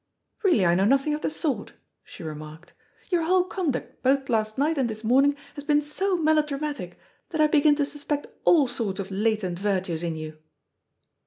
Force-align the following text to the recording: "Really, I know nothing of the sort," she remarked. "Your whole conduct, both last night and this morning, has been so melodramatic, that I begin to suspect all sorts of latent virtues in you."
"Really, 0.41 0.65
I 0.65 0.73
know 0.73 0.85
nothing 0.85 1.13
of 1.13 1.21
the 1.21 1.29
sort," 1.29 1.73
she 2.03 2.23
remarked. 2.23 2.73
"Your 3.11 3.21
whole 3.21 3.43
conduct, 3.43 4.01
both 4.01 4.29
last 4.29 4.57
night 4.57 4.79
and 4.79 4.89
this 4.89 5.03
morning, 5.03 5.35
has 5.53 5.63
been 5.63 5.83
so 5.83 6.17
melodramatic, 6.17 6.97
that 7.29 7.39
I 7.39 7.45
begin 7.45 7.75
to 7.75 7.85
suspect 7.85 8.25
all 8.43 8.67
sorts 8.67 8.99
of 8.99 9.11
latent 9.11 9.59
virtues 9.59 10.01
in 10.01 10.15
you." 10.15 10.39